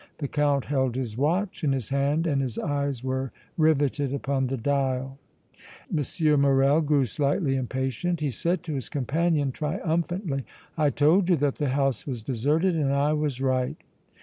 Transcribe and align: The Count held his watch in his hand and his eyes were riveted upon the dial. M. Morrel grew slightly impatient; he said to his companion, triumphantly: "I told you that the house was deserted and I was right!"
The 0.17 0.27
Count 0.27 0.65
held 0.65 0.95
his 0.95 1.15
watch 1.15 1.63
in 1.63 1.73
his 1.73 1.89
hand 1.89 2.25
and 2.25 2.41
his 2.41 2.57
eyes 2.57 3.03
were 3.03 3.31
riveted 3.55 4.15
upon 4.15 4.47
the 4.47 4.57
dial. 4.57 5.19
M. 5.95 6.41
Morrel 6.41 6.81
grew 6.81 7.05
slightly 7.05 7.55
impatient; 7.55 8.19
he 8.19 8.31
said 8.31 8.63
to 8.63 8.73
his 8.73 8.89
companion, 8.89 9.51
triumphantly: 9.51 10.43
"I 10.75 10.89
told 10.89 11.29
you 11.29 11.35
that 11.35 11.57
the 11.57 11.69
house 11.69 12.07
was 12.07 12.23
deserted 12.23 12.75
and 12.75 12.91
I 12.91 13.13
was 13.13 13.39
right!" 13.39 13.77